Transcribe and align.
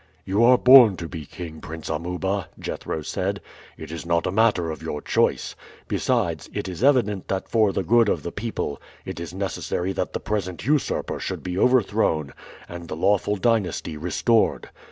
"You 0.25 0.43
are 0.43 0.57
born 0.57 0.97
to 0.97 1.07
be 1.07 1.27
king, 1.27 1.61
Prince 1.61 1.87
Amuba," 1.87 2.49
Jethro 2.57 3.03
said; 3.03 3.39
"it 3.77 3.91
is 3.91 4.03
not 4.03 4.25
a 4.25 4.31
matter 4.31 4.71
of 4.71 4.81
your 4.81 4.99
choice. 4.99 5.55
Besides, 5.87 6.49
it 6.51 6.67
is 6.67 6.83
evident 6.83 7.27
that 7.27 7.47
for 7.47 7.71
the 7.71 7.83
good 7.83 8.09
of 8.09 8.23
the 8.23 8.31
people 8.31 8.81
it 9.05 9.19
is 9.19 9.31
necessary 9.31 9.93
that 9.93 10.13
the 10.13 10.19
present 10.19 10.65
usurper 10.65 11.19
should 11.19 11.43
be 11.43 11.55
overthrown 11.55 12.33
and 12.67 12.87
the 12.87 12.95
lawful 12.95 13.35
dynasty 13.35 13.95
restored. 13.95 14.71